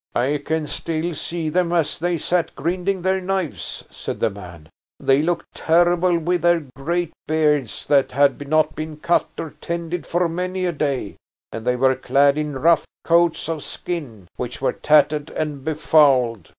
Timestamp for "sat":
2.17-2.55